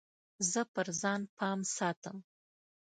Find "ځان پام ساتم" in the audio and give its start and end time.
1.01-2.17